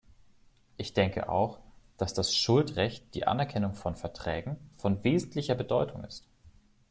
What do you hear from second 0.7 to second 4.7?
Ich denke auch, dass das Schuldrecht, die Anerkennung von Verträgen,